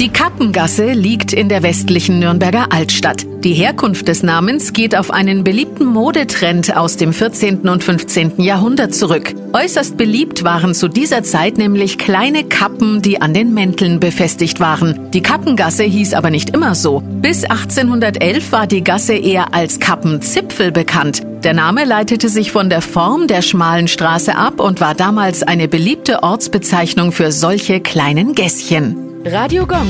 [0.00, 3.26] Die Kappengasse liegt in der westlichen Nürnberger Altstadt.
[3.44, 7.68] Die Herkunft des Namens geht auf einen beliebten Modetrend aus dem 14.
[7.68, 8.40] und 15.
[8.40, 9.34] Jahrhundert zurück.
[9.52, 15.10] Äußerst beliebt waren zu dieser Zeit nämlich kleine Kappen, die an den Mänteln befestigt waren.
[15.10, 17.02] Die Kappengasse hieß aber nicht immer so.
[17.20, 21.20] Bis 1811 war die Gasse eher als Kappenzipfel bekannt.
[21.44, 25.68] Der Name leitete sich von der Form der schmalen Straße ab und war damals eine
[25.68, 29.09] beliebte Ortsbezeichnung für solche kleinen Gässchen.
[29.24, 29.88] Radio Gong.